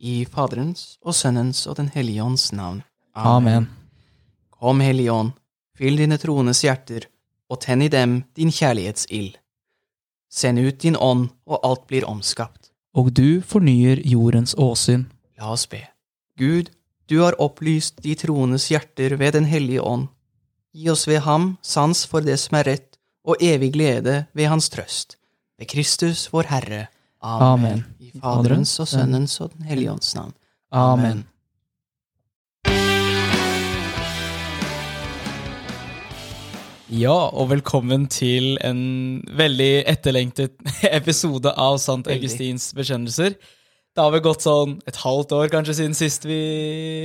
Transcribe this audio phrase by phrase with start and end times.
[0.00, 2.82] I Faderens og Sønnens og Den hellige ånds navn.
[3.14, 3.68] Amen.
[4.50, 5.32] Kom, Hellige Ånd,
[5.76, 7.04] fyll dine troendes hjerter,
[7.50, 9.36] og tenn i dem din kjærlighetsild.
[10.30, 12.70] Send ut din ånd, og alt blir omskapt.
[12.94, 15.08] Og du fornyer jordens åsyn.
[15.38, 15.82] La oss be.
[16.38, 16.70] Gud,
[17.10, 20.08] du har opplyst de troendes hjerter ved Den hellige ånd.
[20.72, 22.96] Gi oss ved ham sans for det som er rett,
[23.26, 25.18] og evig glede ved hans trøst.
[25.58, 26.86] Ved Kristus vår Herre.
[27.20, 27.84] Amen.
[28.00, 30.32] I Faderens og Sønnens og Den hellige ånds navn.
[30.72, 31.26] Amen.
[36.90, 40.56] Ja, og velkommen til en veldig etterlengtet
[40.98, 43.36] episode av Sant Augustins bekjennelser.
[43.90, 46.36] Det har vel gått sånn et halvt år kanskje siden sist vi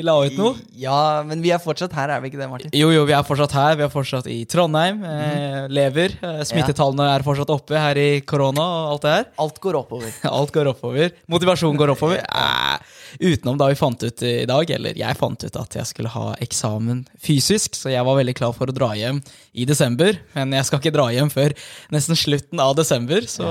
[0.06, 0.52] la ut noe?
[0.78, 2.70] Ja, men vi er fortsatt her, er vi ikke det, Martin?
[2.78, 3.72] Jo, jo, vi er fortsatt her.
[3.80, 5.00] Vi er fortsatt i Trondheim.
[5.02, 6.14] Eh, lever.
[6.22, 9.26] Eh, smittetallene er fortsatt oppe her i korona og alt det her.
[9.42, 10.14] Alt går oppover.
[10.38, 11.16] Alt går oppover.
[11.26, 12.22] Motivasjonen går oppover.
[12.36, 16.10] Eh, utenom da vi fant ut i dag, eller jeg fant ut at jeg skulle
[16.12, 19.22] ha eksamen fysisk, så jeg var veldig klar for å dra hjem
[19.55, 20.20] i desember.
[20.36, 21.55] Men jeg skal ikke dra hjem før
[21.96, 23.48] nesten slutten av desember, så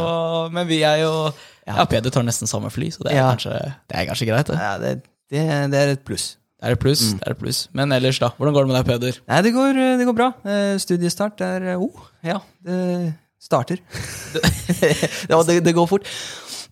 [0.53, 1.15] Men vi er jo
[1.67, 3.29] Ja, Peder tar nesten samme fly, så det er, Ja.
[3.33, 4.57] kanskje, det er kanskje greit, det.
[4.61, 4.91] Ja, det,
[5.33, 6.37] det, det er et pluss.
[6.61, 7.03] Det er et pluss.
[7.13, 7.19] Mm.
[7.19, 7.69] det er et pluss.
[7.73, 8.29] Men ellers, da?
[8.39, 9.19] Hvordan går det med deg, Peder?
[9.29, 10.29] Nei, det går, det går bra.
[10.45, 13.81] Eh, Studiestart er eh, oh, ja, det starter.
[15.31, 16.09] ja, det, det går fort.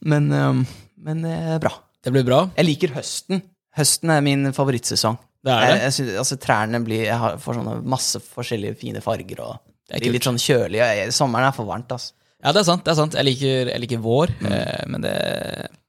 [0.04, 0.62] Men, eh,
[1.08, 1.24] men
[1.62, 1.72] bra.
[2.02, 2.44] Det blir bra?
[2.56, 3.42] Jeg liker høsten.
[3.78, 5.16] Høsten er min favorittsesong.
[5.42, 5.82] Det er Jeg, det?
[5.82, 9.40] jeg synes, altså, trærne blir Jeg har, får sånne masse forskjellige fine farger.
[9.42, 9.56] Og
[9.90, 10.78] Det blir litt sånn kjølig.
[10.78, 12.12] jeg- Sommeren er for varmt, altså.
[12.42, 12.84] Ja, det er sant.
[12.84, 13.14] det er sant.
[13.14, 14.52] Jeg liker, jeg liker vår, Mm.
[14.52, 15.14] eh, men det,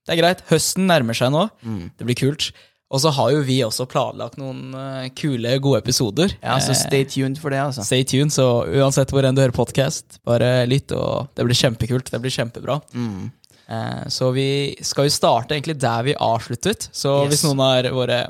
[0.06, 0.44] det er greit.
[0.52, 1.48] Høsten nærmer seg nå.
[1.66, 1.92] Mm.
[1.98, 2.52] Det blir kult.
[2.94, 6.36] Og så har jo vi også planlagt noen uh, kule, gode episoder.
[6.44, 7.82] Ja, så Eh, stay tuned for det, altså.
[7.88, 12.12] Stay tuned, så uansett hvor enn du hører podkast, bare lytt, og det blir kjempekult.
[12.14, 12.78] Det blir kjempebra.
[12.94, 13.32] Mm.
[13.66, 16.90] Uh, Så vi skal jo starte egentlig der vi avsluttet.
[16.94, 17.32] Så Yes.
[17.34, 18.28] hvis noen av våre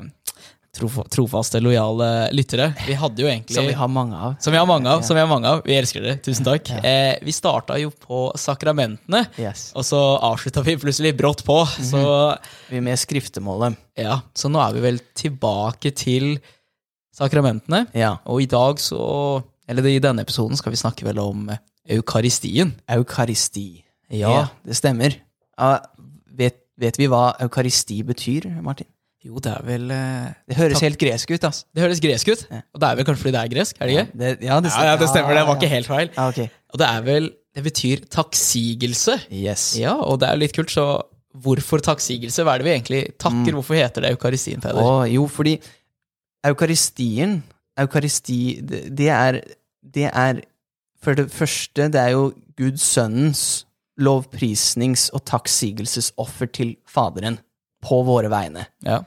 [0.74, 4.34] trofaste, lojale lyttere Vi hadde jo egentlig Som vi har mange av.
[4.40, 5.02] som vi har mange av.
[5.06, 6.16] som Vi har mange av Vi elsker dere.
[6.24, 6.70] Tusen takk.
[6.84, 9.72] Eh, vi starta jo på sakramentene, Yes.
[9.76, 11.60] og så avslutta vi plutselig brått på.
[11.66, 12.38] Så
[12.70, 13.76] Vi er med skriftemålet.
[13.96, 16.40] ja, så nå er vi vel tilbake til
[17.14, 17.86] sakramentene.
[17.94, 18.16] Ja.
[18.26, 21.46] Og i dag så Eller i denne episoden skal vi snakke vel om
[21.88, 22.74] eukaristien.
[22.88, 23.82] Eukaristi.
[24.10, 24.48] Ja.
[24.64, 25.14] det stemmer.
[25.58, 25.78] Ja,
[26.36, 28.86] vet, vet vi hva eukaristi betyr, Martin?
[29.24, 31.64] Jo, det er vel eh, Det høres helt gresk ut, altså.
[31.72, 32.42] Det høres gresk ut.
[32.50, 32.60] Ja.
[32.74, 33.78] Og det er vel kanskje fordi det er gresk?
[33.80, 34.18] er det ikke?
[34.20, 35.38] Det, ja, det Ja, ja, det stemmer.
[35.38, 36.10] Det var ikke helt feil.
[36.16, 36.40] Ja, ok.
[36.74, 39.14] Og det er vel Det betyr takksigelse.
[39.30, 39.64] Yes.
[39.78, 40.84] Ja, og det er jo litt kult, så
[41.44, 42.42] hvorfor takksigelse?
[42.42, 43.54] Hva er det vi egentlig takker?
[43.54, 44.82] Hvorfor heter det eukaristien, Peder?
[44.82, 45.56] Å, jo, fordi
[46.44, 47.42] eukaristien
[47.80, 49.40] Eukaristi, det, det er
[49.82, 50.42] Det er
[51.02, 53.64] For det første, det er jo Guds sønnens
[54.00, 57.38] lovprisnings- og takksigelsesoffer til Faderen
[57.84, 58.66] på våre vegne.
[58.86, 59.02] Ja.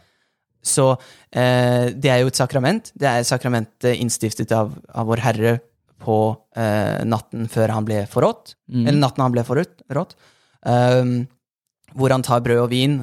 [0.68, 0.92] Så
[1.32, 2.92] eh, det er jo et sakrament.
[2.94, 5.58] Det er sakramentet innstiftet av, av vår Herre
[6.04, 6.18] på
[6.58, 8.56] eh, natten før han ble forrådt.
[8.70, 8.86] Mm.
[8.86, 9.84] Eller natten han ble forrådt.
[9.98, 10.16] rådt,
[10.68, 11.20] ehm,
[11.98, 13.00] hvor han tar brød og vin,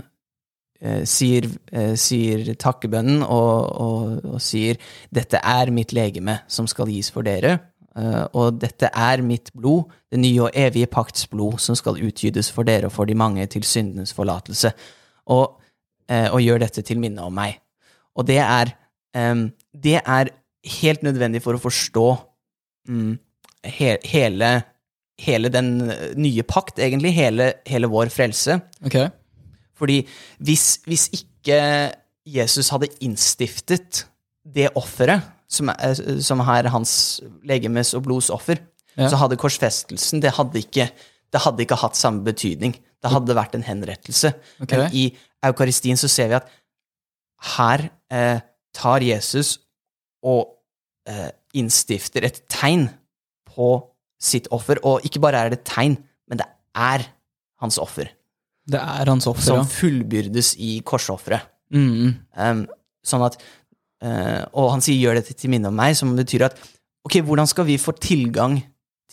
[0.81, 4.79] eh, sier, eh, sier takkebønnen og, og, og sier
[5.11, 7.59] 'Dette er mitt legeme som skal gis for dere'.
[7.97, 12.51] eh, og dette er mitt blod, det nye og evige pakts blod, som skal utgytes
[12.51, 14.73] for dere og for de mange til syndenes forlatelse.
[15.27, 15.64] Og, eh,
[16.09, 17.57] og gjør dette til minne om meg.
[18.17, 18.71] Og det er,
[19.15, 20.31] det er
[20.81, 22.05] helt nødvendig for å forstå
[22.89, 23.15] mm,
[23.79, 24.51] he, hele,
[25.21, 25.71] hele den
[26.21, 27.15] nye pakt, egentlig.
[27.17, 28.59] Hele, hele vår frelse.
[28.87, 29.09] Okay.
[29.75, 30.03] Fordi
[30.45, 31.59] hvis, hvis ikke
[32.27, 34.05] Jesus hadde innstiftet
[34.45, 36.95] det offeret, som, er- som er hans
[37.47, 38.61] legemes og blods offer,
[38.97, 39.09] Ja.
[39.11, 40.85] så hadde korsfestelsen det hadde, ikke,
[41.35, 42.77] det hadde ikke hatt samme betydning.
[43.03, 44.31] Det hadde vært en henrettelse.
[44.63, 44.79] Okay.
[44.79, 45.09] Men i
[45.45, 46.53] eukaristien så ser vi at
[47.55, 48.39] her eh,
[48.75, 49.59] tar Jesus
[50.25, 50.55] og
[51.11, 52.87] eh, innstifter et tegn
[53.51, 53.75] på
[54.23, 54.81] sitt offer.
[54.87, 55.99] Og ikke bare er det et tegn,
[56.31, 57.09] men det er
[57.63, 58.09] hans offer,
[58.67, 61.51] Det er hans offer, som fullbyrdes i korsofferet.
[61.75, 62.15] Mm.
[62.39, 62.65] Um,
[63.05, 63.39] sånn at
[64.05, 66.59] eh, Og han sier 'gjør dette til minne om meg', som betyr at
[67.09, 68.61] ok, hvordan skal vi få tilgang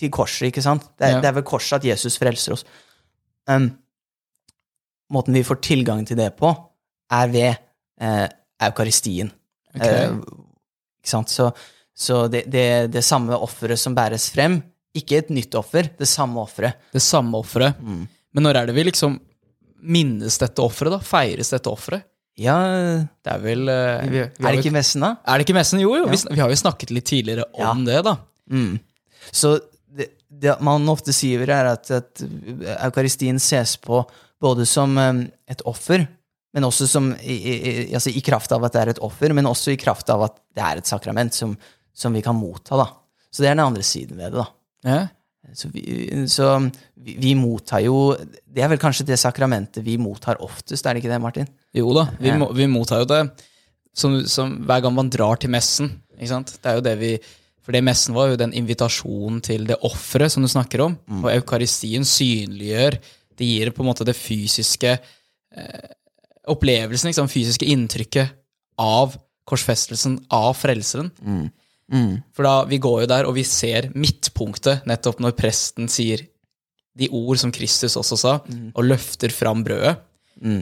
[0.01, 0.83] til korset, ikke sant?
[0.97, 1.21] Det er, Ja.
[1.23, 2.65] det er ved korset at Jesus frelser oss.
[3.49, 3.69] Um,
[5.11, 6.51] måten vi får tilgang til det på,
[7.11, 7.49] er ved
[8.01, 8.27] eh,
[8.63, 9.31] eukaristien.
[9.75, 10.05] Okay.
[10.07, 10.13] Eh,
[11.01, 11.31] ikke sant?
[11.31, 11.49] Så,
[11.95, 14.61] så det, det, det samme offeret som bæres frem,
[14.95, 16.79] ikke et nytt offer, det samme offeret.
[16.91, 17.79] Det samme offeret.
[17.79, 18.05] Mm.
[18.35, 19.19] Men når er det vi liksom
[19.81, 21.01] minnes dette offeret, da?
[21.03, 22.07] Feires dette offeret?
[22.39, 22.55] Ja,
[23.21, 25.15] Det er vel eh, vi, vi er det ikke messen, da?
[25.27, 25.81] Er det ikke messen?
[25.83, 26.05] Jo, jo.
[26.07, 26.15] Ja.
[26.31, 28.15] Vi, har jo snakket litt tidligere om det, da.
[28.51, 28.77] Mm.
[29.35, 29.57] Så
[30.31, 32.21] det, man ofte sier, er at, at
[32.85, 34.01] eukaristien ses på
[34.41, 36.07] både som um, et offer,
[36.55, 39.45] men også som i, i, altså i kraft av at det er et offer, men
[39.47, 41.53] også i kraft av at det er et sakrament som,
[41.93, 42.79] som vi kan motta.
[42.79, 42.87] da.
[43.31, 44.41] Så det er den andre siden ved det.
[44.41, 44.47] da.
[44.89, 45.01] Ja.
[45.57, 45.83] Så, vi,
[46.31, 46.47] så
[46.95, 48.13] vi, vi mottar jo
[48.45, 51.47] Det er vel kanskje det sakramentet vi mottar oftest, er det ikke det, Martin?
[51.75, 52.37] Jo da, vi, Ja.
[52.39, 53.21] må, vi mottar jo det
[53.97, 55.89] som, som hver gang man drar til messen.
[56.15, 57.09] Det er jo det vi
[57.61, 60.95] For det messen var jo den invitasjonen til det offeret som du snakker om.
[61.21, 62.97] Og eukaristien synliggjør
[63.37, 65.89] Det gir på en måte det fysiske eh,
[66.51, 68.33] opplevelsen, liksom, fysiske inntrykket
[68.81, 69.15] av
[69.49, 71.09] korsfestelsen, av frelseren.
[72.35, 76.21] For da, vi går jo der, og vi ser midtpunktet nettopp når presten sier
[76.99, 78.33] de ord som Kristus også sa,
[78.75, 79.95] og løfter fram brødet,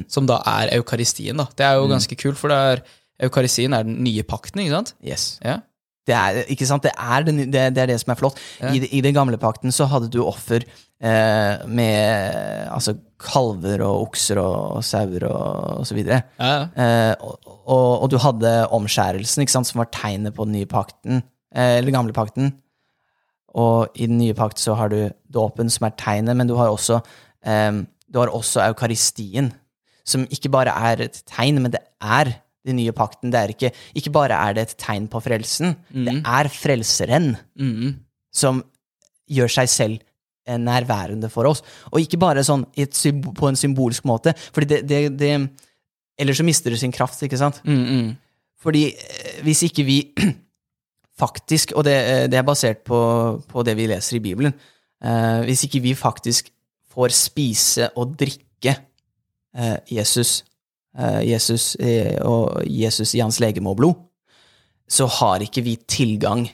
[0.07, 1.38] som da er eukaristien.
[1.38, 1.48] da.
[1.56, 2.81] Det er jo ganske kult, for det er,
[3.28, 4.94] eukaristien er den nye pakten, ikke sant?
[5.04, 5.40] Yes.
[5.44, 5.60] Ja.
[6.07, 6.86] Det er, ikke sant?
[6.86, 8.40] Det, er det, det, det er det som er flott.
[8.66, 14.42] I, I den gamle pakten så hadde du offer eh, med altså, kalver og okser
[14.42, 15.44] og, og sauer og,
[15.81, 16.24] og så videre.
[16.40, 16.63] Ja, ja.
[16.74, 20.69] Eh, og, og, og du hadde omskjærelsen, ikke sant, som var tegnet på den nye
[20.69, 21.22] pakten,
[21.54, 22.56] eh, eller gamle pakten.
[23.60, 25.00] Og i den nye pakt så har du
[25.34, 27.01] dåpen, som er tegnet, men du har også,
[27.46, 29.54] eh, du har også eukaristien,
[30.10, 33.31] som ikke bare er et tegn, men det er den nye pakten.
[33.33, 37.95] Det er ikke, ikke bare er det et tegn på frelsen, det er frelseren mm.
[38.35, 38.61] som
[39.29, 39.97] gjør seg selv
[40.50, 41.63] eh, nærværende for oss.
[41.94, 45.33] Og ikke bare sånn et på en symbolsk måte, fordi det, det, det
[46.19, 47.61] Ellers så mister det sin kraft, ikke sant?
[47.63, 48.07] Mm, mm.
[48.59, 50.01] Fordi eh, hvis ikke vi
[51.21, 53.00] faktisk, og det, eh, det er basert på,
[53.47, 56.51] på det vi leser i Bibelen eh, Hvis ikke vi faktisk
[56.91, 58.75] får spise og drikke
[59.55, 60.44] eh, Jesus,
[61.24, 64.00] Jesus eh, og Jesus i hans legeme og blod,
[64.89, 66.47] så har ikke vi tilgang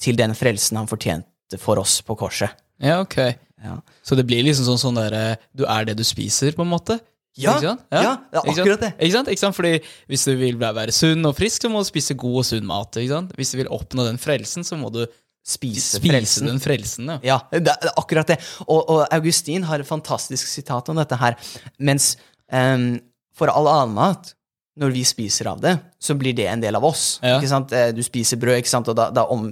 [0.00, 2.56] til den frelsen han fortjente for oss på korset.
[2.82, 3.18] Ja, ok.
[3.62, 3.78] Ja.
[4.04, 6.98] Så det blir liksom sånn, sånn derre Du er det du spiser, på en måte?
[7.36, 8.90] Ja, ja, ja, det er akkurat det.
[8.96, 9.28] Ikke sant?
[9.28, 9.56] Ikke sant?
[9.58, 9.72] Fordi
[10.08, 12.96] hvis du vil være sunn og frisk, så må du spise god og sunn mat.
[12.96, 13.34] Ikke sant?
[13.36, 15.02] Hvis du vil oppnå den frelsen, så må du
[15.46, 16.48] Spise, spise frelsen.
[16.50, 17.10] den frelsen.
[17.22, 17.36] Ja.
[17.52, 18.38] Ja, det er akkurat det.
[18.64, 21.36] Og, og Augustin har et fantastisk sitat om dette her.
[21.78, 22.16] Mens
[22.50, 22.96] em,
[23.36, 24.32] for all annen mat,
[24.80, 27.18] når vi spiser av det, så blir det en del av oss.
[27.24, 27.36] Ja.
[27.38, 27.72] Ikke sant?
[27.72, 28.88] Eh, Du spiser brød, ikke sant?
[28.92, 29.50] og da, da om,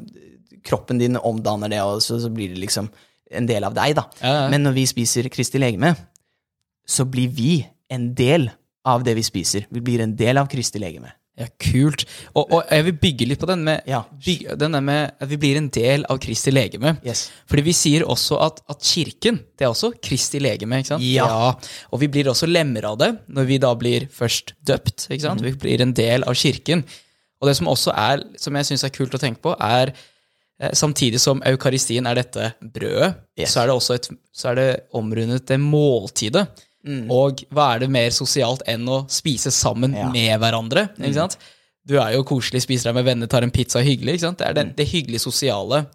[0.65, 2.89] kroppen din omdanner det, og så, så blir det liksom
[3.35, 3.95] en del av deg.
[3.99, 4.05] da.
[4.21, 4.49] Ja, ja.
[4.53, 5.95] Men når vi spiser Kristi legeme,
[6.89, 7.59] så blir vi
[7.93, 8.51] en del
[8.85, 9.67] av det vi spiser.
[9.73, 11.13] Vi blir en del av Kristi legeme.
[11.37, 12.05] Ja, kult.
[12.39, 14.05] Og, og jeg vil bygge litt på den med, Ja.
[14.25, 16.93] bygge, den med at vi blir en del av Kristi legeme.
[17.05, 17.25] Yes.
[17.51, 20.79] Fordi vi sier også at, at kirken, det er også Kristi legeme.
[20.79, 21.03] ikke sant?
[21.03, 21.27] Ja.
[21.91, 25.09] Og vi blir også lemmer av det når vi da blir først døpt.
[25.11, 25.43] ikke sant?
[25.43, 25.49] Mm.
[25.51, 26.85] Vi blir en del av kirken.
[27.43, 29.91] Og det som også er, som jeg syns er kult å tenke på, er
[30.61, 33.51] eh, samtidig som eukaristien er dette brødet, Yes.
[33.57, 36.47] så er det også et, så er det omrundet det måltidet.
[36.85, 37.11] Mm.
[37.11, 40.11] Og hva er det mer sosialt enn å spise sammen Ja.
[40.13, 40.89] med hverandre?
[40.99, 41.39] ikke sant?
[41.87, 44.15] Du er jo koselig, spiser deg med venner, tar en pizza hyggelig.
[44.15, 44.39] ikke sant?
[44.39, 45.87] Det er det, det hyggelige sosiale.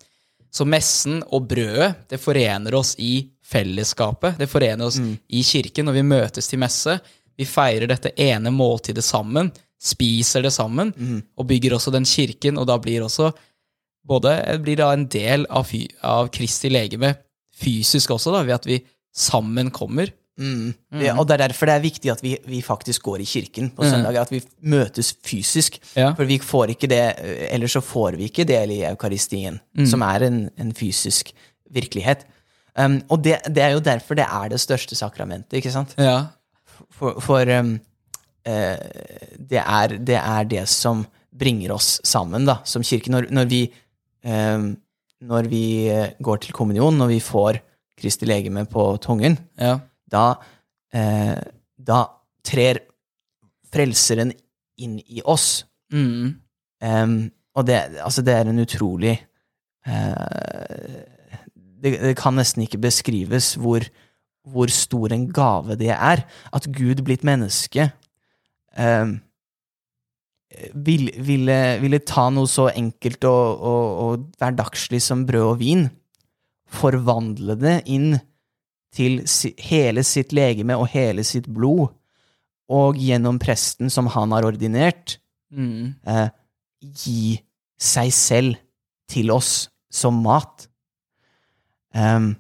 [0.52, 4.38] Så messen og brødet, det forener oss i fellesskapet.
[4.38, 4.98] Det forener oss
[5.30, 7.00] i kirken når vi møtes til messe.
[7.38, 10.94] Vi feirer dette ene måltidet sammen, spiser det sammen,
[11.38, 13.32] og bygger også den kirken, og da blir også
[14.10, 14.34] både
[14.64, 15.70] blir da en del av,
[16.04, 17.14] av Kristi legeme
[17.60, 18.80] fysisk også, da, ved at vi
[19.16, 20.10] sammen kommer.
[20.40, 20.72] Mm.
[21.04, 23.70] Ja, og det er derfor det er viktig at vi, vi faktisk går i kirken
[23.76, 24.40] på søndager, at vi
[24.72, 25.78] møtes fysisk.
[26.00, 26.14] Ja.
[26.16, 27.02] For vi får ikke det,
[27.52, 29.60] ellers så får vi ikke del i eukaristien,
[29.92, 31.34] som er en, en fysisk
[31.76, 32.26] virkelighet.
[32.80, 35.96] Um, og det, det er jo derfor det er det største sakramentet, ikke sant?
[36.00, 36.30] Ja.
[36.96, 37.74] For, for um,
[38.48, 38.78] uh,
[39.36, 41.04] det, er, det er det som
[41.40, 43.12] bringer oss sammen, da, som kirke.
[43.12, 43.64] Når, når vi,
[44.24, 44.72] um,
[45.19, 47.60] når vi eh, går til kommunion, når vi får
[48.00, 49.74] Kristi legeme på tungen, ja.
[50.11, 50.33] Da,
[50.94, 51.37] eh,
[51.78, 52.04] da
[52.45, 52.81] trer
[53.69, 54.33] frelseren
[54.80, 55.63] inn i oss.
[55.94, 56.39] Mm.
[56.80, 57.16] Um,
[57.57, 59.18] og det, altså det er en utrolig
[59.89, 61.01] uh,
[61.83, 63.83] det, det kan nesten ikke beskrives hvor,
[64.47, 66.23] hvor stor en gave det er.
[66.56, 67.89] At Gud blitt menneske
[68.78, 69.18] um,
[70.73, 75.87] vil, ville, ville ta noe så enkelt og, og, og hverdagslig som brød og vin,
[76.69, 78.13] forvandle det inn
[78.96, 79.19] til
[79.69, 81.90] hele sitt legeme og hele sitt blod,
[82.69, 85.18] og gjennom presten som han har ordinert,
[85.52, 85.96] Mm.
[86.06, 86.28] eh,
[86.94, 87.40] gi
[87.81, 88.56] seg selv
[89.10, 90.68] til oss som mat.
[91.96, 92.36] Um,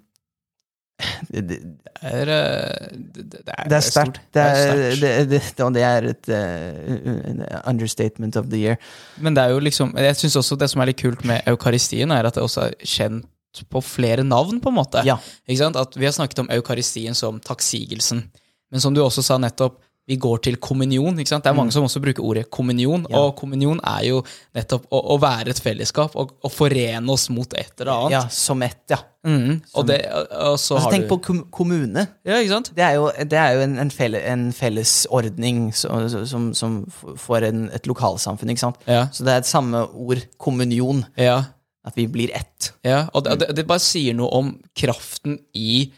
[1.31, 1.57] det, det,
[1.99, 4.19] Det er, det, er, det er sterkt.
[4.33, 8.77] Det, er- og det er et uh, understatement of the year.
[9.17, 12.11] Men det er jo liksom Jeg synes også det som er litt kult med eukaristien,
[12.11, 13.25] er at det også er kjent
[13.69, 15.03] på flere navn, på en måte.
[15.05, 15.17] Ja.
[15.49, 18.23] At Vi har snakket om eukaristien som takksigelsen.
[18.71, 19.79] Men som du også sa nettopp,
[20.09, 21.15] vi går til kommunion.
[21.15, 24.23] Det er mange som også bruker ordet kommunion, og kommunion er jo
[24.57, 28.11] nettopp å, å være et fellesskap og, å forene oss mot et eller annet.
[28.15, 28.97] Ja, som ett, ja.
[29.27, 29.59] Mhm.
[29.75, 32.07] Og, det, og så Altså, har tenk du på kommune.
[32.25, 32.71] Ja, ikke sant?
[32.73, 36.79] Det er jo, det er jo en, en, felle, en fellesordning så- som, som
[37.17, 38.77] får en, et lokalsamfunn, ikke sant?
[38.87, 39.07] Ja.
[39.13, 41.43] Så det er et samme ord, kommunion, Ja.
[41.89, 42.71] At vi blir ett.
[42.87, 45.89] Ja, og det, det, det bare sier noe om kraften i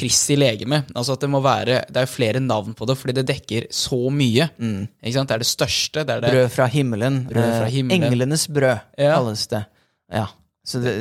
[0.00, 0.84] Kristi legeme.
[0.94, 3.98] Altså at Det må være, det er flere navn på det, fordi det dekker så
[4.14, 4.46] mye.
[5.02, 5.28] Ikke sant?
[5.32, 6.04] Det er det største.
[6.06, 6.30] det er det.
[6.36, 7.16] Brød fra himmelen.
[7.28, 8.06] Brød fra eh, himmelen.
[8.06, 9.16] Englenes brød, Ja.
[9.18, 9.64] kalles det.
[10.14, 10.26] Ja.
[10.70, 10.94] Så det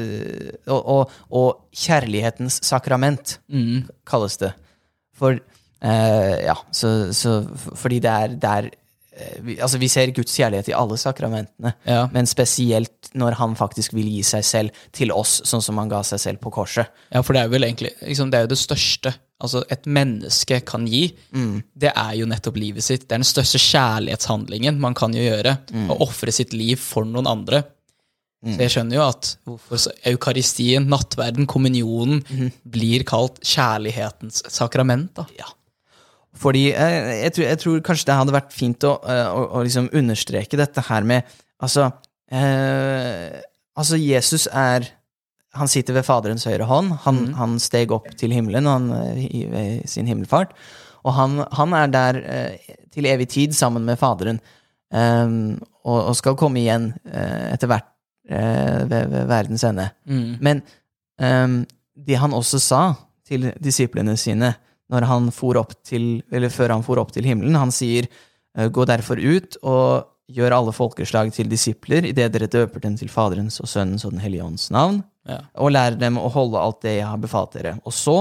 [0.72, 3.86] og, og, og kjærlighetens sakrament, Mm.
[4.10, 4.54] kalles det.
[5.20, 7.44] For eh, Ja, så, så
[7.76, 8.79] fordi det er, det er eh,
[9.42, 12.08] vi, Altså, vi ser Guds kjærlighet i alle sakramentene, Ja.
[12.14, 16.02] men spesielt når han faktisk vil gi seg selv til oss, sånn som han ga
[16.04, 16.88] seg selv på korset.
[17.12, 19.86] Ja, for det er jo vel egentlig liksom, Det er jo det største altså et
[19.88, 21.14] menneske kan gi.
[21.78, 23.08] Det er jo nettopp livet sitt.
[23.08, 25.58] Det er den største kjærlighetshandlingen man kan jo gjøre.
[25.90, 27.64] Å ofre sitt liv for noen andre.
[28.44, 32.22] Så jeg skjønner jo at hvorfor eukaristien, nattverden, kommunionen
[32.68, 35.14] blir kalt kjærlighetens sakrament.
[35.16, 35.26] da.
[35.38, 35.46] Ja.
[36.40, 39.64] Fordi eh, jeg, tror, jeg tror kanskje det hadde vært fint å, eh, å, å
[39.66, 41.90] liksom understreke dette her med Altså,
[42.32, 43.42] eh,
[43.76, 44.86] altså Jesus er
[45.60, 46.94] Han sitter ved Faderens høyre hånd.
[47.04, 50.54] Han, han steg opp til himmelen han, eh, i, ved sin himmelfart.
[51.04, 54.40] Og han, han er der eh, til evig tid sammen med Faderen,
[54.94, 55.26] eh,
[55.84, 57.90] og, og skal komme igjen eh, etter hvert
[58.30, 59.90] eh, ved, ved verdens ende.
[60.40, 60.62] Men
[61.20, 61.64] ehm,
[61.98, 62.84] det han også sa
[63.28, 64.54] til disiplene sine
[64.90, 68.08] når han for opp til, eller før han for opp til himmelen, han sier
[68.58, 73.10] eh, gå derfor ut og gjør alle folkeslag til disipler idet dere døper dem til
[73.10, 75.40] Faderens og Sønnens og Den hellige ånds navn, Ja.
[75.62, 77.76] og lærer dem å holde alt det jeg har befalt dere.
[77.86, 78.16] Og så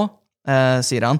[0.47, 1.19] eh, sier han,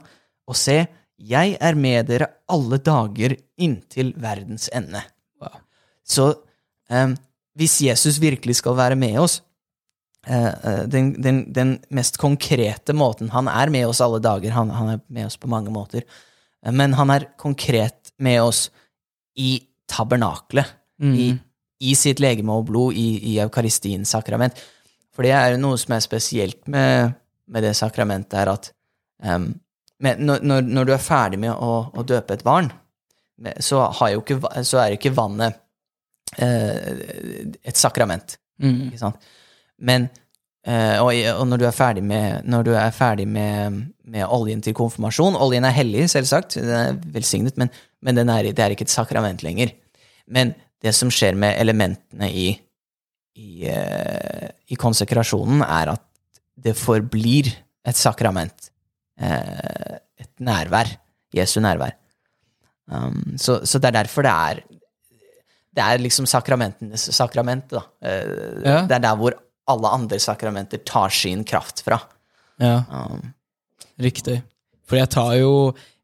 [0.50, 0.84] og se,
[1.18, 5.02] jeg er med dere alle dager inntil verdens ende.
[5.42, 5.58] Wow.
[6.06, 6.28] Så
[6.90, 7.16] eh,
[7.58, 9.40] hvis Jesus virkelig skal være med oss,
[10.28, 15.00] den, den, den mest konkrete måten Han er med oss alle dager, han, han er
[15.08, 16.04] med oss på mange måter,
[16.66, 18.66] eh, men han er konkret med oss
[19.40, 21.30] i tabernaklet, i,
[21.80, 24.60] i sitt legeme og blod, i, i eukaristiens sakrament.
[25.16, 27.16] For det er noe som er spesielt med,
[27.48, 28.70] med det sakramentet, er at
[29.24, 29.48] um,
[30.00, 32.70] når, når, du er ferdig med å, å døpe et barn,
[33.64, 35.60] så, ikke, så er jo ikke vannet
[36.40, 38.38] eh, et sakrament.
[38.64, 38.90] Mm.
[38.90, 39.30] Ikke sant?
[39.80, 40.10] Men
[40.68, 42.44] Uh, og, og når du er ferdig med,
[42.76, 43.78] er ferdig med,
[44.12, 47.72] med oljen til konfirmasjon Oljen er hellig, selvsagt, den er velsignet, men,
[48.04, 49.72] men den er, det er ikke et sakrament lenger.
[50.28, 50.52] Men
[50.84, 52.52] det som skjer med elementene i,
[53.40, 56.06] i, uh, i konsekrasjonen, er at
[56.60, 57.54] det forblir
[57.88, 58.70] et sakrament.
[59.16, 60.92] Uh, et nærvær.
[61.40, 61.96] Jesu nærvær.
[62.92, 64.66] Um, så, så det er derfor det er
[65.80, 67.70] det er liksom sakramentenes sakrament.
[67.72, 67.88] Da.
[68.04, 68.82] Ja.
[68.90, 69.38] Det er der hvor
[69.70, 72.00] alle andre sakramenter tar sin kraft fra.
[72.60, 73.34] Ja, Um,
[74.02, 74.42] riktig.
[74.90, 75.54] For jeg tar jo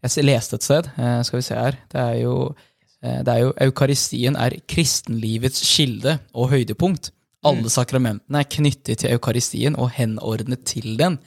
[0.05, 1.77] Jeg leste et sted, eh, skal vi se her.
[1.89, 2.53] Det er jo,
[3.01, 7.09] eh, det er jo Eukaristien er kristenlivets kilde og høydepunkt.
[7.45, 11.17] Alle sakramentene er knyttet til eukaristien og henordnet til den.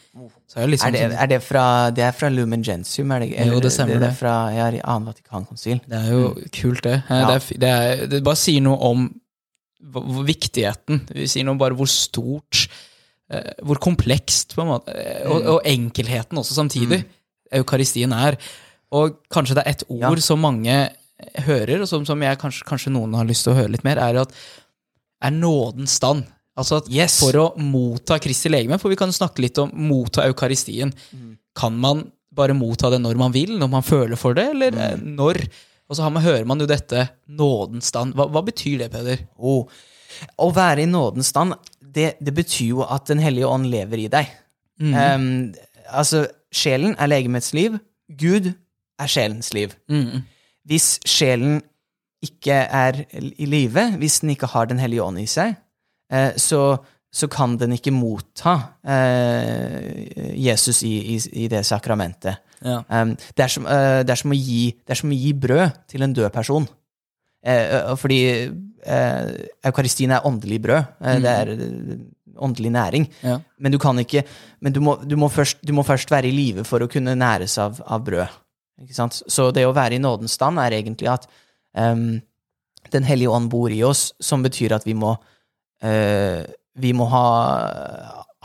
[0.49, 1.65] Så er liksom er, det, sånn, er det fra
[1.95, 3.11] Det er fra Lumen Gentium?
[3.15, 4.09] Er det, Jo, det stemmer det.
[4.13, 5.81] er fra ja, annen Vatikankonsil.
[5.87, 7.03] Det er jo kult, det.
[7.09, 7.27] Eh, Ja.
[7.35, 9.09] Det, det, er, det bare sier noe om
[9.79, 12.67] hvor, viktigheten Vi sier noe bare hvor stort
[13.31, 17.03] eh, Hvor komplekst, på en måte, eh, og, og enkelheten også samtidig,
[17.55, 18.39] eukaristien er.
[18.93, 20.25] Og kanskje det er et ord Ja.
[20.25, 20.79] som mange
[21.47, 23.99] hører, og som, som jeg kanskje, kanskje noen har lyst til å høre litt mer,
[23.99, 24.35] er at
[25.25, 26.27] er nådens stand.
[26.59, 27.19] Altså at Yes.
[27.23, 30.93] For å motta Kristi legeme, for vi kan snakke litt om motta eukaristien.
[31.59, 32.05] Kan man
[32.35, 35.09] bare motta det når man vil, når man føler for det, eller mm.
[35.19, 35.43] når?
[35.89, 38.15] Og så har man, hører man jo dette nådens stand.
[38.17, 39.25] Hva, hva betyr det, Peder?
[39.37, 39.69] Oh.
[40.41, 44.11] Å være i nådens stand, det, det betyr jo at Den hellige ånd lever i
[44.13, 44.29] deg.
[44.79, 45.55] Um,
[45.89, 47.79] altså, sjelen er legemets liv.
[48.09, 48.53] Gud
[48.99, 49.75] er sjelens liv.
[49.91, 50.27] Mm.
[50.69, 51.63] Hvis sjelen
[52.25, 55.57] ikke er i live, hvis den ikke har Den hellige ånd i seg,
[56.13, 56.77] uh, så,
[57.11, 62.45] så kan den ikke motta eh, Jesus i, i, i det sakramentet.
[62.65, 62.81] Ja.
[62.91, 65.33] Um, det, er som, eh, det, er som å gi, det er som å gi
[65.47, 66.67] brød til en død person.
[67.47, 68.21] Eh, eh, fordi
[68.83, 69.29] eh,
[69.71, 70.95] eukaristien er åndelig brød.
[71.01, 71.53] Eh, Det er
[72.39, 73.07] åndelig næring.
[73.23, 73.39] Ja.
[73.59, 74.25] Men du kan ikke
[74.61, 77.15] Men du må, du må, først, du må først være i live for å kunne
[77.15, 78.29] næres av, av brød.
[79.27, 81.27] Så det å være i nådens stand er egentlig at
[81.75, 82.21] um,
[82.93, 85.17] Den hellige ånd bor i oss, som betyr at vi må
[86.79, 87.27] Vi må ha,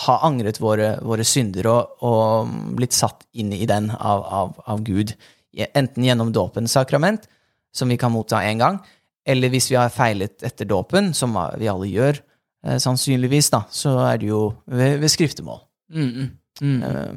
[0.02, 4.82] ha angret våre, våre synder og, og blitt satt inn i den av, av, av
[4.86, 5.14] Gud
[5.54, 7.28] enten gjennom dåpens sakrament,
[7.74, 8.80] som vi kan motta én gang,
[9.26, 12.20] eller hvis vi har feilet etter dåpen, som vi alle gjør,
[12.66, 15.62] eh, sannsynligvis, da, så er det jo ved, ved skriftemål.
[15.94, 16.30] Mm, mm,
[16.62, 16.84] mm.
[16.90, 17.14] Eh,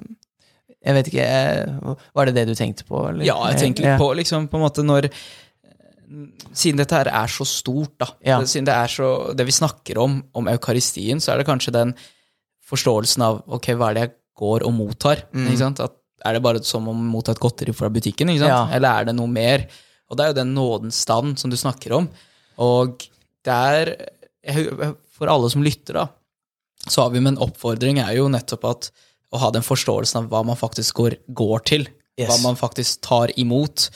[0.87, 3.09] jeg vet ikke, eh, Var det det du tenkte på?
[3.09, 3.25] Eller?
[3.27, 5.09] Ja, jeg tenker litt på liksom på en måte når
[6.55, 8.07] Siden dette her er så stort, da.
[8.23, 8.37] Ja.
[8.47, 11.95] Siden det er så Det vi snakker om, om eukaristien, så er det kanskje den
[12.67, 15.25] forståelsen av ok, hva er det jeg går og mottar?
[15.33, 15.47] Mm.
[15.49, 15.81] Ikke sant?
[15.85, 15.95] At,
[16.27, 18.31] er det bare som å motta et godteri fra butikken?
[18.33, 18.51] Ikke sant?
[18.53, 18.77] Ja.
[18.77, 19.67] Eller er det noe mer?
[20.11, 22.09] Og det er jo den nådens stand som du snakker om.
[22.63, 23.05] Og
[23.47, 23.91] det er
[25.17, 26.05] For alle som lytter, da,
[26.87, 28.91] så har vi med en oppfordring er jo nettopp at
[29.35, 31.87] å ha den forståelsen av hva man faktisk går, går til.
[32.21, 32.29] Yes.
[32.29, 33.89] Hva man faktisk tar imot.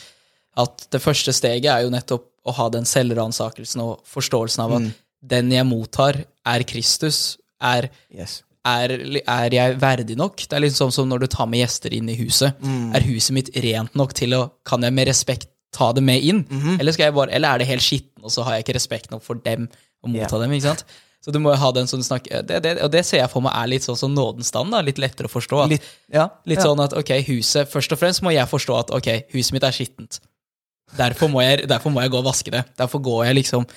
[0.59, 4.83] At det første steget er jo nettopp å ha den selvransakelsen og forståelsen av at
[4.89, 4.91] Mm.
[5.35, 7.37] den jeg mottar, er Kristus.
[7.61, 8.41] Er, Yes.
[8.67, 8.93] Er,
[9.25, 10.43] er jeg verdig nok?
[10.45, 12.59] Det er litt sånn som når du tar med gjester inn i huset.
[12.61, 12.91] Mm.
[12.97, 16.45] Er huset mitt rent nok til å Kan jeg med respekt ta det med inn?
[16.51, 16.81] Mhm.
[16.81, 19.11] eller, skal jeg bare, eller er det helt skitten, og så har jeg ikke respekt
[19.11, 19.69] nok for dem
[20.03, 20.43] å motta yeah.
[20.43, 20.53] dem?
[20.53, 20.85] ikke sant?
[21.21, 23.31] Så du må jo ha den som du snakker det, det, Og det ser jeg
[23.31, 24.73] for meg er litt sånn som nådens stand.
[24.87, 25.59] Litt lettere å forstå.
[25.67, 26.71] At, Litt, ja, Litt ja.
[26.71, 29.77] sånn at ok, huset Først og fremst må jeg forstå at ok, huset mitt er
[29.77, 30.21] skittent.
[30.97, 32.65] Derfor må jeg, derfor må jeg gå og vaske det.
[32.81, 33.69] Derfor går jeg liksom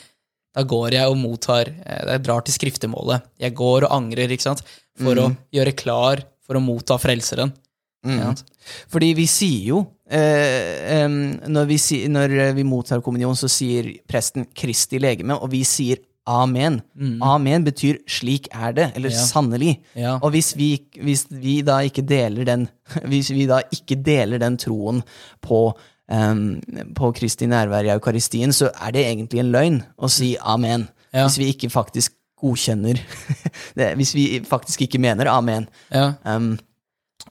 [0.53, 3.25] Da går jeg og mottar eh, Jeg drar til skriftemålet.
[3.41, 4.63] Jeg går og angrer, ikke sant?
[5.01, 7.53] For å gjøre klar for å motta Frelseren.
[8.05, 8.35] Mm.
[8.91, 9.77] Fordi vi sier jo
[10.11, 11.77] eh, når, vi
[12.11, 16.81] når vi mottar kommunion, så sier presten 'Kristi legeme', og vi sier amen.
[17.23, 19.15] Amen betyr 'slik er det', eller Mm.
[19.15, 19.23] Ja.
[19.25, 19.77] 'sannelig'.
[19.95, 20.13] Ja.
[20.21, 20.69] Og hvis vi,
[21.01, 22.67] hvis vi da ikke deler den
[23.09, 25.01] Hvis vi da ikke deler den troen
[25.41, 25.73] på,
[26.13, 26.43] em,
[26.95, 30.87] på Kristi nærvær i eukaristien, så er det egentlig en løgn å si amen.
[31.13, 31.25] Ja.
[31.25, 32.99] Hvis vi ikke faktisk godkjenner
[33.77, 35.67] det, Hvis vi faktisk ikke mener amen.
[35.93, 36.13] Ja.
[36.25, 36.55] Um,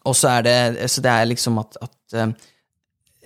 [0.09, 2.35] og så er det Så det er liksom at, at um,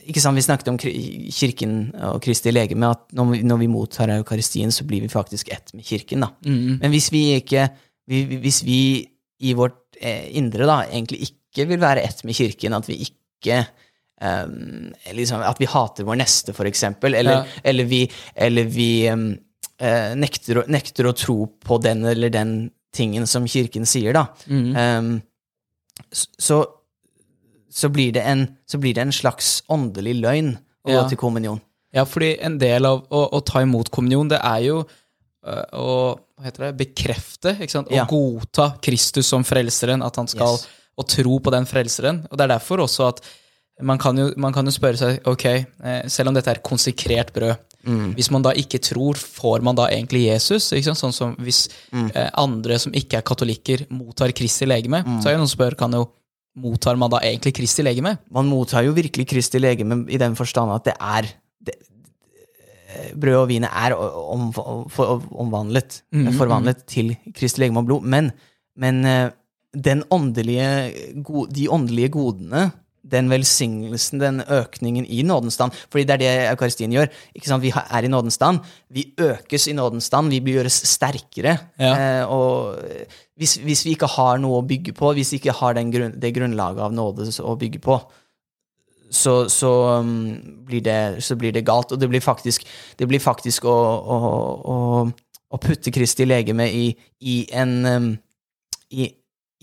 [0.07, 1.77] Ikke sant, Vi snakket om kirken
[2.09, 5.75] og Kristi legeme, at når vi, når vi mottar eukaristien, så blir vi faktisk ett
[5.75, 6.25] med kirken.
[6.25, 6.33] da.
[6.47, 6.79] Mm.
[6.81, 7.69] Men hvis vi ikke
[8.07, 8.81] vi, Hvis vi
[9.41, 13.67] i vårt eh, indre da egentlig ikke vil være ett med kirken, at vi ikke
[14.21, 17.45] um, liksom, At vi hater vår neste, eksempel, eller, Ja.
[17.65, 19.31] eller vi, eller vi um,
[19.83, 24.27] uh, nekter, å, nekter å tro på den eller den tingen som kirken sier, da.
[24.49, 24.77] Mm.
[24.77, 25.23] Um,
[26.13, 26.63] så,
[27.71, 30.55] så, blir det en, så blir det en slags åndelig løgn
[30.87, 31.03] å Ja.
[31.03, 31.61] gå til kommunion.
[31.93, 34.79] Ja, fordi en del av å, å ta imot kommunion, det er jo
[35.47, 38.05] øh, å hva heter det, bekrefte, å Ja.
[38.05, 40.67] godta Kristus som frelseren, at han skal Yes.
[40.99, 42.27] og tro på den frelseren.
[42.31, 43.23] Og det er derfor også at
[43.85, 47.33] man kan jo, man kan jo spørre seg, ok, eh, selv om dette er konsekrert
[47.37, 47.57] brød,
[48.17, 50.73] hvis man da ikke tror, får man da egentlig Jesus?
[50.75, 55.43] Sånn som hvis eh, andre som ikke er katolikker, mottar Kristi legeme, så er jo
[55.43, 56.09] noen som spør, kan jo,
[56.59, 58.17] mottar man da egentlig Kristi legeme?
[58.33, 61.31] Man mottar jo virkelig Kristi legeme i den forstand at det er
[61.69, 61.77] det,
[63.15, 66.01] Brød og vin er om, for, omvandlet,
[66.39, 68.07] forvandlet til Kristi legeme og blod.
[68.09, 68.31] Men,
[68.81, 69.27] men eh,
[69.77, 70.71] den åndelige,
[71.53, 72.71] de åndelige godene,
[73.11, 77.11] den velsignelsen, den økningen i nådens stand fordi det er det eukaristien gjør.
[77.63, 78.61] Vi er i nådens stand.
[78.93, 80.33] Vi økes i nådens stand.
[80.33, 81.57] Vi gjøres sterkere.
[81.79, 81.95] Ja.
[81.95, 82.77] Eh, og
[83.37, 86.17] hvis, hvis vi ikke har noe å bygge på, hvis vi ikke har den grunn,
[86.21, 88.01] det grunnlaget av nåde å bygge på,
[89.11, 91.93] så, så, um, blir det, så blir det galt.
[91.93, 92.67] Og det blir faktisk,
[92.99, 93.77] det blir faktisk å,
[94.17, 94.19] å,
[94.75, 94.79] å,
[95.55, 96.89] å putte Kristi legeme i,
[97.21, 98.11] i en um,
[98.91, 99.11] i,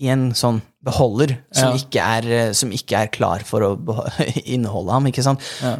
[0.02, 1.78] i en sånn beholder som, Ja.
[1.78, 3.72] ikke er, eh, som ikke er klar for å
[4.56, 5.40] inneholde ham, ikke sant?
[5.62, 5.76] Ja.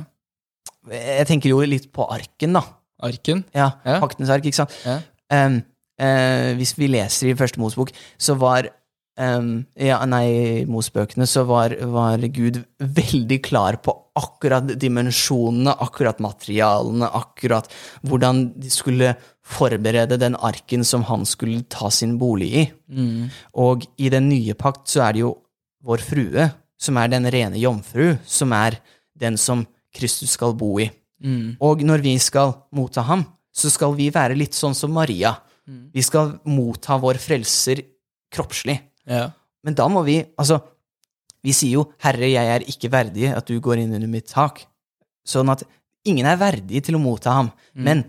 [0.90, 2.62] Jeg tenker jo litt på arken, da.
[3.04, 3.44] Arken?
[3.56, 3.98] Ja, Ja.
[4.02, 4.72] Paktens ark, ikke sant?
[5.32, 5.62] Um,
[6.00, 8.68] uh, hvis vi leser i Første Mosebok, så var
[9.18, 17.08] um, ja, Nei, Mosebøkene, så var, var Gud veldig klar på akkurat dimensjonene, akkurat materialene,
[17.18, 17.66] akkurat
[18.06, 22.64] hvordan de skulle forberede den arken som han skulle ta sin bolig i.
[22.88, 23.30] Mm.
[23.60, 25.34] Og i den nye pakt så er det jo
[25.84, 26.48] vår frue,
[26.80, 28.78] som er den rene jomfru, som er
[29.20, 30.88] den som Kristus skal bo i.
[31.24, 31.56] Mm.
[31.62, 35.36] Og når vi skal motta ham, så skal vi være litt sånn som Maria.
[35.64, 37.80] Vi skal motta vår frelser
[38.34, 38.76] kroppslig.
[39.08, 39.28] Ja.
[39.64, 40.60] Men da må vi Altså,
[41.44, 44.66] vi sier jo 'Herre, jeg er ikke verdig at du går inn under mitt tak'.
[45.24, 45.62] Sånn at
[46.04, 47.50] ingen er verdig til å motta ham.
[47.74, 48.04] Men,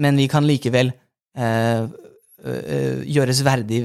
[0.00, 0.92] men vi kan likevel
[1.36, 3.84] eh, eh, gjøres verdig,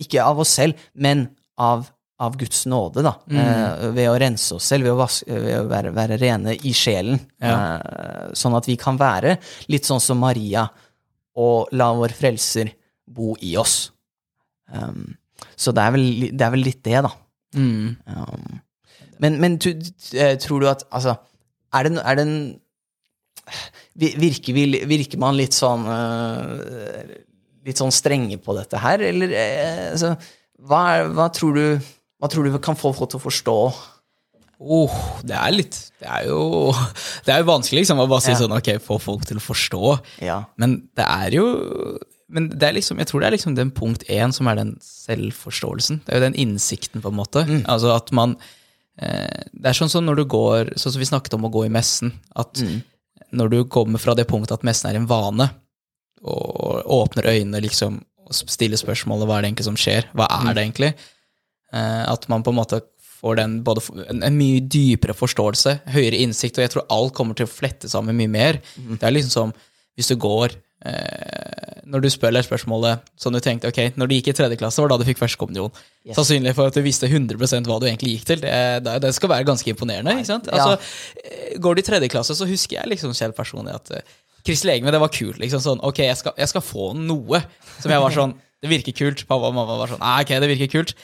[0.00, 1.26] ikke av oss selv, men
[1.60, 1.84] av,
[2.20, 3.14] av Guds nåde, da.
[3.28, 6.72] Eh, ved å rense oss selv, ved å, vaske, ved å være, være rene i
[6.76, 7.20] sjelen.
[7.40, 9.36] Eh, sånn at vi kan være
[9.72, 10.66] litt sånn som Maria,
[11.40, 12.72] og la vår frelser
[13.10, 13.90] bo i oss.
[14.70, 15.14] Um,
[15.56, 17.10] så det er, vel, det er vel litt det, da.
[17.56, 17.96] Mm.
[18.06, 18.60] Um,
[19.20, 21.16] men men eh, tror du at Altså,
[21.74, 22.60] Er det, er det en
[24.00, 27.14] virker, vi, virker man litt sånn eh,
[27.68, 30.14] Litt sånn strenge på dette her, eller eh, altså,
[30.64, 33.56] hva, er, hva, tror du, hva tror du kan få folk til å forstå?
[34.60, 34.92] Oh,
[35.24, 36.40] det er litt Det er jo
[37.24, 38.38] Det er jo vanskelig liksom, å bare si Ja.
[38.42, 39.82] sånn ok, få folk til å forstå.
[40.24, 40.42] Ja.
[40.60, 41.46] Men det er jo
[42.32, 44.74] Men det er liksom, jeg tror det er liksom den punkt én som er den
[44.84, 46.02] selvforståelsen.
[46.04, 47.42] Det er jo den innsikten, på en måte.
[47.64, 48.36] Altså at man
[49.00, 51.64] eh, Det er sånn som når du går Sånn som vi snakket om å gå
[51.66, 52.12] i messen.
[52.36, 52.60] At
[53.36, 55.48] når du kommer fra det punktet at messen er en vane,
[56.20, 60.52] og åpner øynene liksom, og stiller spørsmålet hva er det egentlig som skjer, hva er
[60.52, 60.90] det egentlig,
[61.72, 62.82] eh, at man på en måte
[63.20, 67.36] får den både en, en mye dypere forståelse, høyere innsikt, og jeg tror alt kommer
[67.36, 68.60] til å flette sammen mye mer.
[68.76, 69.56] Det er liksom som
[69.98, 70.54] hvis du går
[71.90, 74.92] Når du spør spørsmålet som du tenkte ok, når du gikk i tredje klasse, var
[74.92, 75.72] da du fikk førstekommunion.
[76.06, 76.14] Yes.
[76.16, 78.44] Sannsynlig for at du visste 100 hva du egentlig gikk til.
[78.44, 80.14] Det, det, skal være ganske imponerende.
[80.20, 80.48] ikke sant?
[80.48, 80.78] Altså,
[81.20, 81.58] ja.
[81.60, 84.92] Går du i tredje klasse, så husker jeg liksom selv personlig at uh, Kristel Legeme,
[84.94, 85.40] det var kult.
[85.42, 87.42] liksom sånn, Ok, jeg skal, jeg skal få noe
[87.80, 89.24] som jeg var sånn Det virker kult.
[89.24, 90.94] Pappa og mamma var sånn Nei, ok, det virker kult.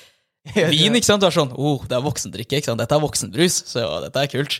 [0.73, 1.23] Vin, ikke sant?
[1.25, 2.61] Du er sånn oh, det er voksendrikke.
[2.61, 2.83] ikke sant?
[2.83, 4.59] Dette er voksenbrus, så dette er kult.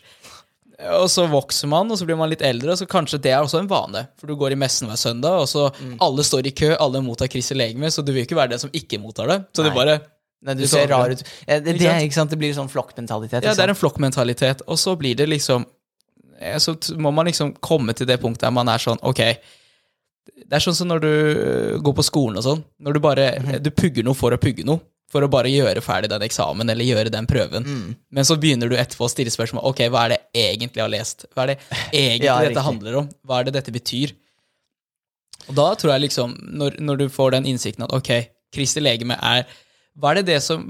[0.77, 3.41] Og så vokser man, og så blir man litt eldre, og så kanskje det er
[3.41, 4.03] også en vane.
[4.21, 5.71] For du går i messen hver søndag, og så
[6.05, 8.75] alle står i kø, alle mottar Kristel Legeme, så du vil ikke være den som
[8.77, 9.39] ikke mottar det.
[9.57, 9.71] Så Nei.
[9.71, 9.97] det bare
[10.47, 11.23] Nei, du Du ser rar ut.
[11.49, 12.31] Ja, det, det, ikke sant?
[12.31, 13.41] det blir sånn flokkmentalitet.
[13.43, 15.65] Ja, det er en flokkmentalitet, og så blir det liksom
[16.61, 19.23] Så må man liksom komme til det punktet der man er sånn Ok,
[20.37, 22.61] det er sånn som når du øh, går på skolen og sånn.
[22.85, 23.63] Når du bare Mhm.
[23.65, 24.81] Du pugger noe for å pugge noe.
[25.13, 27.63] For å bare gjøre ferdig den eksamen eller gjøre den prøven.
[27.67, 27.91] Mm.
[28.11, 29.63] Men så begynner du etterpå å stille spørsmål.
[29.71, 31.29] Ok, hva er det egentlig jeg har lest?
[31.31, 31.59] Hva er det
[31.93, 33.13] egentlig Ja, dette handler om?
[33.23, 34.17] Hva er det dette betyr?
[35.47, 38.11] Og da tror jeg liksom, når, når du får den innsikten at ok,
[38.55, 39.45] Kristi legeme er
[39.95, 40.67] Hva er det, det som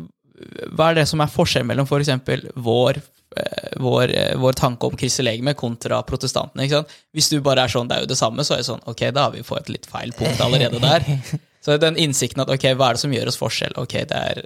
[0.76, 2.98] hva er det som er forskjellen mellom for eksempel vår,
[3.40, 6.84] eh, vår, eh, vår tanke om Kristi legeme kontra protestantene?
[7.14, 9.08] Hvis du bare er sånn, det er jo det samme, så er det sånn, ok,
[9.16, 11.08] da har vi fått et litt feil punkt allerede der.
[11.66, 13.74] Så den innsikten at ok, hva er det som gjør oss forskjell?
[13.82, 14.44] Ok, det er,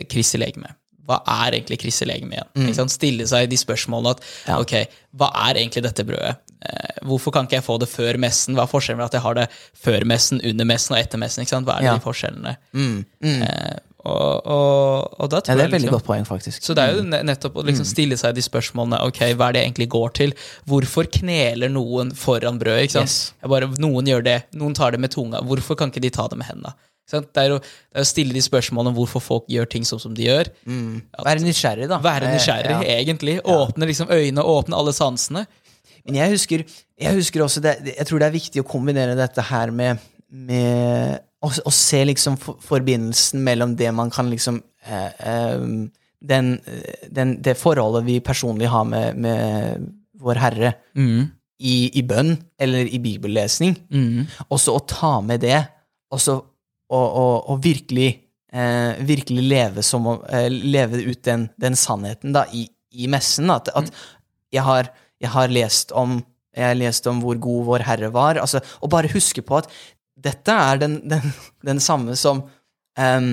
[0.00, 0.74] det er.
[1.04, 2.70] Hva er egentlig Kristi legeme igjen?
[2.78, 2.92] Sant?
[2.94, 4.56] Stille seg de spørsmålene at Ja.
[4.62, 4.72] ok,
[5.20, 6.38] hva er egentlig dette brødet?
[6.64, 8.56] Eh, hvorfor kan ikke jeg få det før messen?
[8.56, 11.44] Hva er forskjellen med at jeg har det før messen, under messen og etter messen?
[11.44, 11.98] Hva er Ja.
[11.98, 12.56] de forskjellene?
[12.72, 13.42] Mm, mm.
[13.42, 16.62] Eh, og, og, og Ja, det er et veldig liksom, godt poeng, faktisk.
[16.64, 19.62] Så det er jo nettopp å liksom stille seg de spørsmålene Ok, hva er det
[19.64, 20.34] egentlig går til?
[20.68, 22.88] Hvorfor kneler noen foran brødet?
[22.88, 23.08] ikke sant?
[23.14, 23.48] Yes.
[23.54, 25.40] Bare, noen gjør det, noen tar det med tunga.
[25.48, 26.74] Hvorfor kan ikke de ta det med hendene?
[27.10, 27.26] Sant?
[27.36, 30.00] Det, er å, det er å stille de spørsmålene om hvorfor folk gjør ting sånn
[30.00, 30.48] som de gjør.
[31.24, 31.98] Være nysgjerrig, da.
[32.04, 33.00] Være nysgjerrig, Eh, ja.
[33.02, 33.34] egentlig.
[33.44, 35.42] Åpne liksom øynene, åpne alle sansene.
[36.04, 36.64] Men jeg husker,
[37.00, 40.00] jeg husker også det, Jeg tror det er viktig å kombinere dette her med,
[40.34, 45.68] med å, å se liksom for, forbindelsen mellom det man kan liksom eh, eh,
[46.24, 46.50] den,
[47.12, 49.84] den, Det forholdet vi personlig har med, med
[50.24, 50.72] vår Herre
[51.60, 53.76] i, i bønn eller i bibellesning,
[54.48, 55.58] og så å ta med det,
[56.10, 56.38] og så
[56.88, 58.08] å, virkelig
[58.54, 63.50] eh, virkelig leve, som, å eh, leve ut den, den sannheten da, i, i messen.
[63.52, 63.90] At, at
[64.54, 64.90] jeg, har,
[65.22, 66.22] jeg har lest om
[66.54, 68.38] jeg har lest om hvor god vår Herre var.
[68.38, 69.66] Altså, og bare huske på at
[70.24, 71.32] dette er den, den,
[71.66, 72.44] den samme som
[72.98, 73.30] um,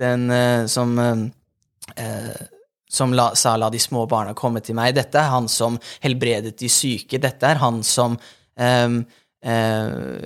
[0.00, 2.42] Den uh, som eh,
[2.90, 4.94] som la, sa 'la de små barna komme til meg'.
[4.94, 7.18] Dette er han som helbredet de syke.
[7.18, 8.16] Dette er han som
[8.56, 9.00] um,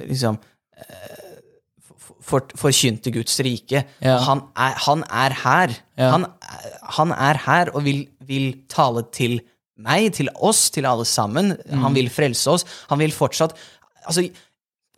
[0.09, 0.39] liksom
[2.25, 3.85] for, forkynte Guds rike.
[4.03, 4.19] Ja.
[4.29, 5.75] Han, er, han er her.
[6.01, 6.11] Ja.
[6.15, 6.27] Han,
[6.99, 9.39] han er her og vil, vil tale til
[9.81, 11.55] meg, til oss, til alle sammen.
[11.67, 11.85] Mm.
[11.85, 12.69] Han vil frelse oss.
[12.93, 13.57] Han vil fortsatt
[14.05, 14.21] Altså,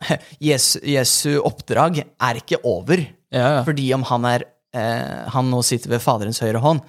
[0.49, 3.01] Jesu, Jesu oppdrag er ikke over
[3.33, 3.61] Ja, ja.
[3.67, 6.83] fordi om han er eh, Han nå sitter ved Faderens høyre hånd.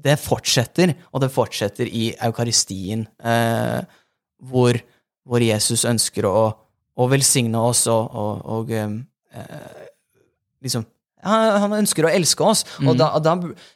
[0.00, 3.80] Det fortsetter, og det fortsetter i eukaristien, eh,
[4.48, 4.78] hvor,
[5.28, 6.46] hvor Jesus ønsker å,
[6.96, 9.84] å velsigne oss og, og, og eh,
[10.64, 10.86] liksom
[11.20, 12.62] han han ønsker å elske oss.
[12.80, 13.34] Og da, da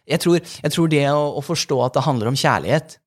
[0.08, 3.03] jeg, tror, jeg tror det å, å forstå at det handler om kjærlighet eh,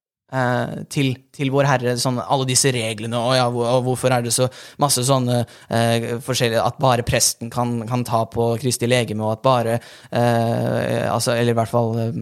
[0.91, 4.33] til, til vår Herre, sånn, alle disse reglene, og, ja, hvor, og hvorfor er det
[4.35, 4.49] så
[4.83, 5.37] masse sånne
[5.71, 11.07] eh, forskjellige At bare presten kan, kan ta på Kristi legeme, og at bare eh,
[11.07, 12.19] altså, Eller i hvert fall eh,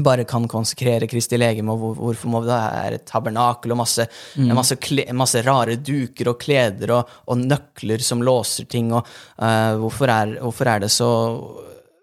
[0.00, 4.06] bare kan konsekrere Kristi legeme, og hvor, hvorfor må det være et tabernakel og masse,
[4.40, 9.04] masse, kle, masse rare duker og kleder og, og nøkler som låser ting, og
[9.36, 11.10] eh, hvorfor, er, hvorfor er det så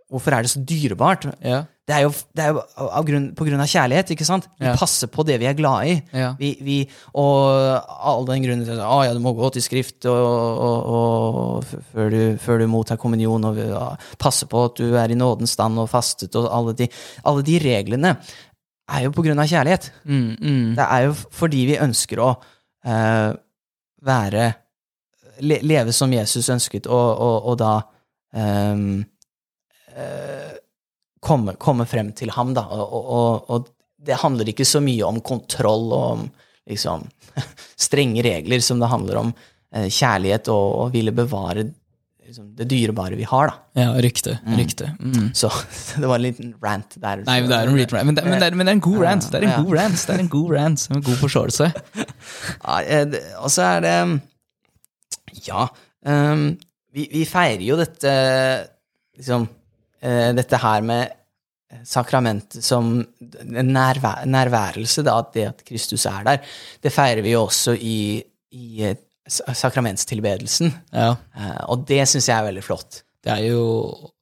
[0.09, 1.27] Hvorfor er det så dyrebart?
[1.45, 1.63] Ja.
[1.89, 4.45] Det er jo, det er jo av grunn, på grunn av kjærlighet, ikke sant?
[4.59, 4.75] Vi Ja.
[4.77, 5.95] passer på det vi er glad i.
[6.13, 6.35] Ja.
[6.37, 6.77] Vi, vi,
[7.17, 10.17] og all den grunnen til at «Å, ja, du må gå til skrift og,
[10.67, 13.87] og, og, før, du, før du mottar kommunion, og ja,
[14.21, 16.89] passe på at du er i nådens stand og fastet, og alle de,
[17.25, 18.15] alle de reglene
[18.89, 19.91] er jo på grunn av kjærlighet.
[20.05, 20.65] Mm, mm.
[20.77, 23.31] Det er jo fordi vi ønsker å uh,
[24.05, 24.49] være
[25.45, 27.73] le, Leve som Jesus ønsket, og, og, da
[28.35, 28.75] eh,
[31.19, 32.65] komme, komme frem til ham, da.
[32.71, 36.21] Og, og, og, det handler ikke så mye om kontroll og om
[36.69, 37.03] liksom
[37.87, 39.33] strenge regler som det handler om
[39.75, 41.65] eh, kjærlighet og å ville bevare
[42.29, 43.81] liksom, det dyrebare vi har, da.
[43.81, 44.37] Ja, riktig.
[44.57, 44.91] riktig.
[44.99, 45.33] Mm.
[45.41, 45.51] Så
[45.97, 47.25] det var en liten rant der.
[47.27, 47.93] Nei, men det er en rant.
[47.97, 49.29] Men men, det men det er en god rant.
[49.29, 50.07] Det er en god rant.
[50.07, 50.87] Det er en god rant.
[50.93, 51.71] Med god forståelse.
[52.63, 53.95] Ja, eh, og så er det
[55.47, 55.67] Ja.
[56.07, 56.53] Um,
[56.95, 58.11] vi, vi feirer jo dette
[59.19, 59.58] liksom eh,
[60.01, 61.11] Dette her med
[61.85, 63.05] sakramentet som
[63.45, 66.39] nærvær, nærværelse, da, det at Kristus er der.
[66.81, 68.23] Det feirer vi jo også i,
[68.57, 68.95] i eh,
[69.29, 70.71] sakramentstilbedelsen.
[70.93, 71.11] Ja.
[71.37, 73.03] Eh, og det syns jeg er veldig flott.
[73.23, 73.63] Det er jo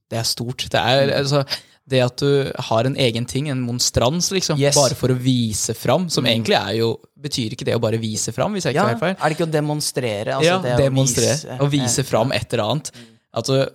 [0.10, 0.68] Det er stort.
[0.72, 1.42] Det er altså
[1.88, 4.76] det at du har en egen ting, en monstrans, liksom, Yes.
[4.76, 8.32] bare for å vise fram, som egentlig er jo Betyr ikke det å bare vise
[8.36, 10.36] fram, hvis jeg ikke Ja, er det ikke å demonstrere?
[10.36, 11.34] Altså ja, det å demonstrere.
[11.38, 12.92] vise- Å vise fram et eller annet.
[13.34, 13.66] At du,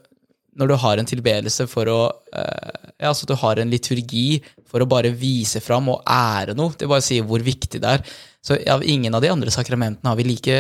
[0.59, 2.01] når du har en tilbedelse for å
[2.37, 6.75] eh, Ja, altså du har en liturgi for å bare vise fram og ære noe.
[6.79, 8.05] Det bare sier hvor viktig det er.
[8.45, 10.59] Så av ingen av de andre sakramentene har vi like,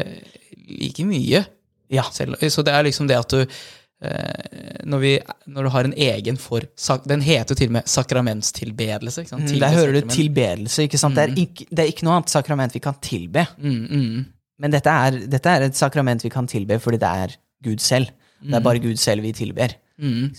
[0.80, 1.44] like mye.
[1.92, 2.02] Ja.
[2.10, 5.12] Selv, så det er liksom det at du eh, når, vi,
[5.54, 9.22] når du har en egen for sak- Den heter jo til og med sakramentstilbedelse.
[9.22, 9.50] Ikke sant?
[9.52, 11.14] Mm, Der hører du tilbedelse, ikke sant?
[11.18, 13.46] Det, er ikke, det er ikke noe annet sakrament vi kan tilbe.
[13.58, 14.24] Mm, mm.
[14.62, 18.10] Men dette er, dette er et sakrament vi kan tilbe fordi det er Gud selv.
[18.42, 19.74] Det er bare Gud selv vi tilber.
[19.98, 20.32] Mm.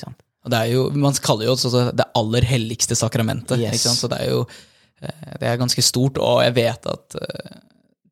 [0.52, 3.60] Er jo, Man kaller jo også det aller helligste sakramentet.
[3.60, 3.86] Yes.
[4.00, 4.42] Så det er jo
[5.02, 7.60] eh, det er ganske stort, og jeg vet at eh,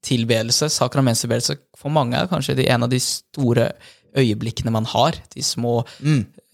[0.02, 3.72] tilbedelse, sakramentstilbedelse, for mange er kanskje de, en av de store
[4.18, 5.20] øyeblikkene man har.
[5.36, 5.84] De små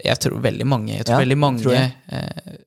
[0.04, 1.20] Jeg tror veldig mange, jeg tror Mm.
[1.20, 2.58] Ja, veldig mange tror eh,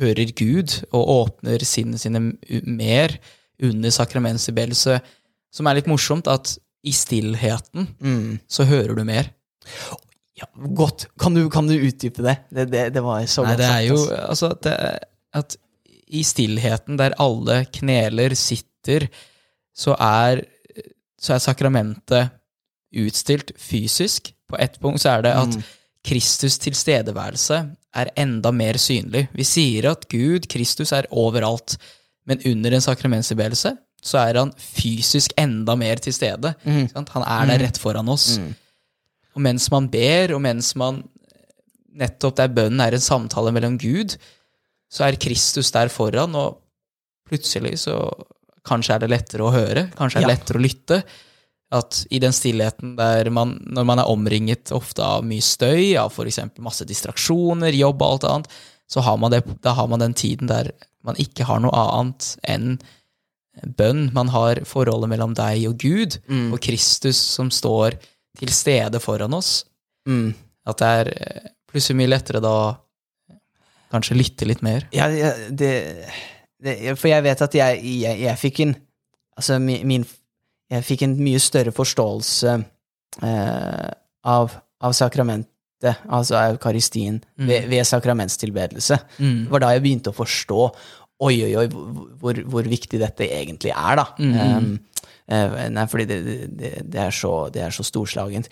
[0.00, 2.20] hører Gud og åpner sinnene sine
[2.66, 3.18] mer
[3.62, 5.00] under sakramentstilbedelse,
[5.52, 8.38] som er litt morsomt, at i stillheten Mm.
[8.48, 9.30] så hører du mer.
[10.40, 11.06] Ja, godt.
[11.20, 12.36] Kan du, kan du utdype det?
[12.50, 14.52] Det, det, det var så Nei, godt det er jo sagt, altså.
[14.52, 15.56] altså at, at
[16.10, 19.06] i stillheten der alle kneler, sitter,
[19.76, 20.42] så er,
[21.20, 22.32] så er sakramentet
[22.96, 24.32] utstilt fysisk.
[24.50, 25.60] På ett punkt så er det at
[26.06, 27.60] Kristus tilstedeværelse
[28.00, 29.26] er enda mer synlig.
[29.36, 31.76] Vi sier at Gud, Kristus, er overalt,
[32.26, 36.54] men under en sakramentstilbedelse så er han fysisk enda mer til stede.
[36.64, 36.88] Mm.
[36.96, 38.38] Han er der rett foran oss.
[39.36, 41.02] Og mens man ber, og mens man
[42.00, 44.16] nettopp der bønnen er en samtale mellom Gud,
[44.90, 46.58] så er Kristus der foran, og
[47.30, 47.96] plutselig så
[48.66, 50.34] kanskje er det lettere å høre, kanskje er det Ja.
[50.34, 51.02] lettere å lytte.
[51.72, 56.10] At i den stillheten der man, når man er omringet ofte av mye støy, av
[56.10, 56.40] f.eks.
[56.58, 58.48] masse distraksjoner, jobb og alt annet,
[58.90, 60.72] så har man det, da har man den tiden der
[61.06, 62.80] man ikke har noe annet enn
[63.76, 64.10] bønn.
[64.12, 66.18] Man har forholdet mellom deg og Gud,
[66.52, 67.94] og Kristus som står
[68.40, 69.64] til stede foran oss.
[70.08, 70.32] Mm.
[70.68, 72.54] At det er eh, plutselig mye lettere da
[73.90, 74.86] kanskje lytte litt mer.
[74.94, 75.72] Ja, ja, det,
[76.62, 78.78] det For jeg vet at jeg, jeg, jeg fikk en
[79.40, 80.02] Altså, min,
[80.68, 82.50] Jeg fikk en mye større forståelse
[83.24, 83.86] eh,
[84.28, 88.98] av, av sakramentet, altså eukaristien, ved, ved sakramentstilbedelse.
[89.16, 89.38] Mm.
[89.46, 90.66] Det var da jeg begynte å forstå
[91.20, 91.64] Oi, oi, oi,
[92.20, 94.06] hvor, hvor viktig dette egentlig er, da.
[94.20, 94.89] Um, eh,
[95.30, 96.20] nei, fordi det,
[96.58, 98.50] det, det, er så, det er så storslagent.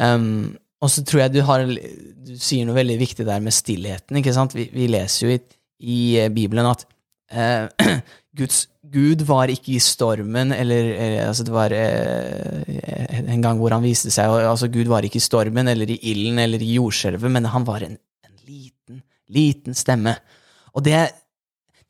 [0.00, 4.16] Um, og så tror jeg du har Du sier noe veldig viktig der med stillheten,
[4.20, 4.54] ikke sant?
[4.56, 5.40] Vi, vi leser jo i,
[5.80, 6.86] i eh, Bibelen at
[7.34, 7.68] uh,
[8.38, 13.74] Guds, Gud var ikke i stormen, eller, eller altså det var eh, en gang hvor
[13.74, 16.76] han viste seg og, altså Gud var ikke i stormen, eller i ilden, eller i
[16.76, 20.14] jordskjelvet, men han var en, en liten, liten stemme.
[20.74, 21.02] Og det,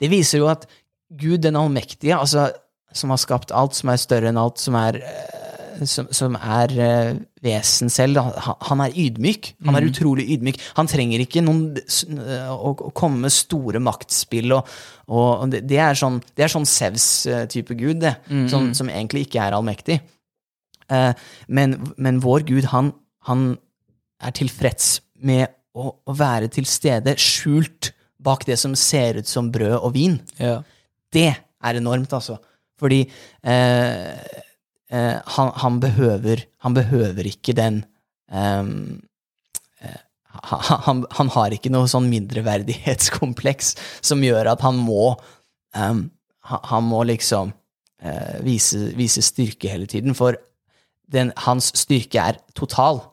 [0.01, 0.67] det viser jo at
[1.11, 2.49] Gud den allmektige, altså,
[2.93, 6.73] som har skapt alt, som er større enn alt, som er, eh, som, som er
[6.75, 7.11] eh,
[7.43, 9.51] vesen selv, han, han er ydmyk.
[9.65, 10.59] Han er utrolig ydmyk.
[10.77, 14.73] Han trenger ikke noen, eh, å, å komme med store maktspill, og,
[15.07, 18.15] og det, det er sånn, det er sånn Sevs-type gud, det,
[18.51, 20.01] som, som egentlig ikke er allmektig.
[21.47, 22.89] Men, men vår Gud, han,
[23.23, 23.53] han
[24.19, 29.49] er tilfreds med å, å være til stede skjult bak det som ser ut som
[29.53, 30.17] brød og vin.
[30.35, 30.59] Ja.
[31.13, 32.37] Det er enormt, altså.
[32.81, 34.09] Fordi eh,
[34.89, 37.83] eh, han, han, behøver, han behøver ikke den
[38.33, 38.65] eh,
[40.31, 45.11] han, han, har ikke noe sånn mindreverdighetskompleks som gjør at han må
[45.75, 46.05] um,
[46.41, 50.39] han, må liksom uh, vise, vise styrke hele tiden, for
[51.11, 53.03] den, hans styrke er total.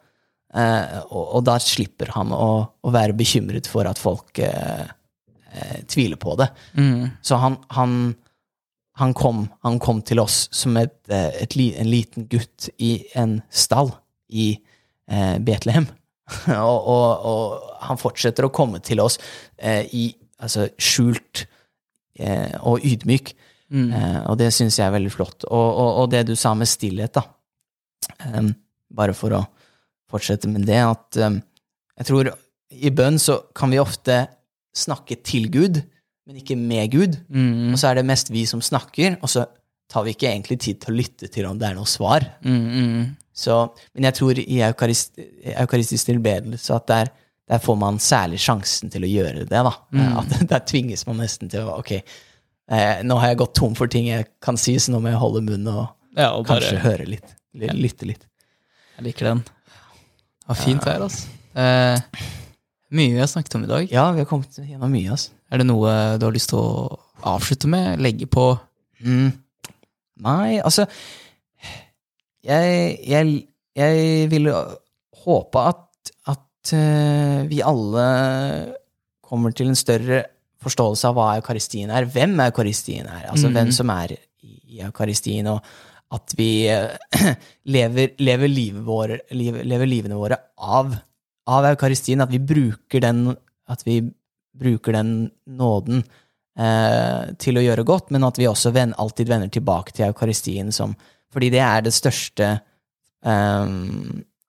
[0.48, 4.86] Uh, og, og da slipper han å, å være bekymret for at folk uh,
[5.52, 6.48] eh, tvile på det.
[6.78, 7.10] Mm.
[7.20, 7.98] Så han, han,
[8.98, 13.38] han, kom, han kom til oss som et, eh, et, en liten gutt i en
[13.50, 13.92] stall
[14.28, 14.50] i
[15.10, 15.86] eh, Betlehem.
[16.52, 19.16] og, og, og han fortsetter å komme til oss
[19.56, 20.08] eh, i
[20.42, 21.44] altså, skjult
[22.18, 23.34] eh, og ydmyk.
[23.68, 23.92] Mm.
[23.92, 25.46] Eh, og det syns jeg er veldig flott.
[25.46, 25.68] Og,
[26.02, 27.24] og, det du sa med stillhet, da.
[28.32, 28.50] Em,
[28.94, 29.44] bare for å
[30.08, 32.30] fortsette med det, at jeg tror
[32.72, 34.22] i bønn så kan vi ofte
[34.76, 35.82] snakke til Gud,
[36.28, 37.16] men ikke med Gud.
[37.32, 37.72] Mm.
[37.72, 39.46] Og så er det mest vi som snakker, og så
[39.88, 42.26] tar vi ikke egentlig tid til å lytte til om det er noe svar.
[42.44, 43.14] Mm.
[43.32, 43.56] Så,
[43.94, 45.16] men jeg tror i eukarist,
[45.54, 47.10] eukaristisk tilbedelse at der,
[47.48, 49.62] der får man særlig sjansen til å gjøre det.
[49.94, 50.18] Mm.
[50.20, 53.88] At Der tvinges man nesten til å Ok, eh, nå har jeg gått tom for
[53.88, 55.86] ting jeg kan si, så nå må jeg holde munn og
[56.18, 57.32] Ja, og bare kanskje høre litt.
[57.56, 58.28] Lytte litt.
[58.98, 59.46] Jeg liker den.
[59.46, 61.32] Det var fint her, altså.
[61.56, 62.22] Eh,
[62.98, 63.90] mye vi har snakket om i dag.
[63.92, 65.37] Ja, vi har kommet gjennom mye, altså.
[65.48, 68.00] Er det noe du har lyst til å avslutte med?
[68.04, 68.50] Legge på?
[69.04, 69.30] Mm.
[70.24, 70.88] Nei, altså
[72.42, 73.34] Jeg, jeg,
[73.78, 74.54] jeg ville
[75.24, 78.04] håpe at, at eh, vi alle
[79.28, 80.22] kommer til en større
[80.64, 82.06] forståelse av hva eukaristien er.
[82.08, 83.28] Hvem eukaristien er.
[83.32, 83.58] Altså mm.
[83.58, 85.50] hvem som er i, eukaristien.
[85.52, 87.34] Og at vi eh,
[87.74, 90.94] lever, lever, livet våre, lever livene våre av,
[91.50, 92.24] av eukaristien.
[92.24, 93.26] At vi bruker den,
[93.68, 94.00] at vi
[94.58, 95.12] bruker den
[95.46, 96.02] nåden
[96.58, 100.72] eh, til å gjøre godt, men at vi også ven, alltid vender tilbake til eukaristien
[100.74, 100.96] som
[101.28, 102.46] Fordi det er det største
[103.20, 103.72] eh,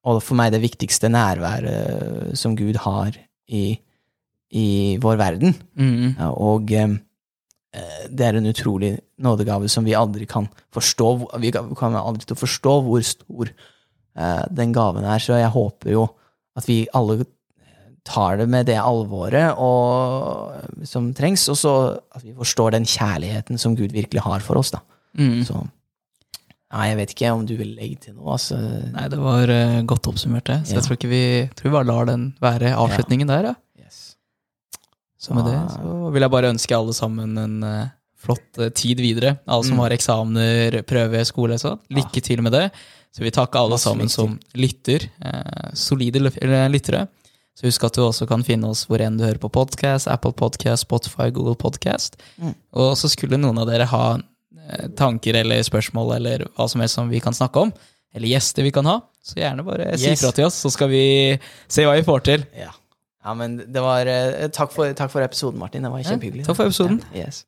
[0.08, 3.12] og for meg det viktigste nærværet som Gud har
[3.52, 3.76] i,
[4.56, 4.68] i
[5.02, 5.56] vår verden.
[5.76, 6.16] Mm.
[6.16, 6.96] Ja, og eh,
[8.10, 11.10] det er en utrolig nådegave som vi aldri kan forstå.
[11.44, 15.94] Vi kommer aldri til å forstå hvor stor eh, den gaven er, så jeg håper
[15.98, 16.08] jo
[16.58, 17.22] at vi alle
[18.08, 20.54] tar det med det alvoret og,
[20.88, 21.74] som trengs, og så
[22.16, 24.72] at vi forstår den kjærligheten som Gud virkelig har for oss.
[24.72, 24.80] da.
[25.20, 25.44] Mm.
[25.46, 25.58] Så
[26.72, 28.36] ja, jeg vet ikke om du vil legge til noe.
[28.38, 28.58] altså.
[28.94, 30.60] Nei, det var uh, godt oppsummert, det.
[30.68, 30.80] Så Ja.
[30.80, 31.24] jeg tror ikke vi
[31.56, 33.54] tror vi bare lar den være avslutningen der, ja.
[33.84, 34.16] Yes.
[35.20, 37.88] Så med det så vil jeg bare ønske alle sammen en uh,
[38.22, 39.40] flott uh, tid videre.
[39.48, 39.84] Alle som Mm.
[39.84, 41.80] har eksamener, prøve, skole og sånn.
[41.90, 42.70] Lykke til med det.
[43.12, 45.10] Så vi takker alle sammen som lytter.
[45.74, 47.08] Solide lyttere.
[47.58, 50.32] Så husk at du også kan finne oss hvor enn du hører på podcast, Apple
[50.38, 52.16] Podcast, Spotify, Google Podcast.
[52.40, 52.54] Mm.
[52.80, 56.96] Og så skulle noen av dere ha eh, tanker eller spørsmål eller hva som helst
[56.96, 57.74] som vi kan snakke om,
[58.16, 60.22] eller gjester vi kan ha, så gjerne bare si Yes.
[60.24, 61.04] fra til oss, så skal vi
[61.68, 62.46] se hva vi får til.
[62.58, 62.72] Ja.
[63.26, 65.84] ja, men det var eh, Takk for, takk for episoden, Martin.
[65.84, 66.48] Det var kjempehyggelig.
[66.48, 67.02] takk for episoden.
[67.14, 67.44] Ja, yes.